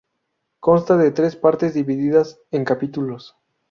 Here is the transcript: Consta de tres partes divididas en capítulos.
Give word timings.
Consta 0.59 0.97
de 0.97 1.11
tres 1.11 1.35
partes 1.35 1.75
divididas 1.75 2.39
en 2.49 2.65
capítulos. 2.65 3.35